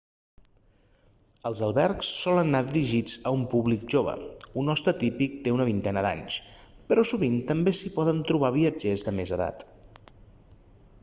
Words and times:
els 1.49 1.59
albergs 1.67 2.07
solen 2.21 2.49
anar 2.53 2.61
dirigits 2.69 3.19
a 3.31 3.33
un 3.39 3.43
públic 3.51 3.83
jove 3.95 4.15
un 4.63 4.73
hoste 4.75 4.95
típic 5.05 5.37
té 5.45 5.55
una 5.57 5.69
vintena 5.69 6.05
d'anys 6.07 6.39
però 6.89 7.05
sovint 7.13 7.39
també 7.53 7.77
s'hi 7.81 7.95
poden 8.01 8.25
trobar 8.33 8.53
viatgers 8.57 9.07
de 9.11 9.15
més 9.21 9.37
edat 9.39 9.69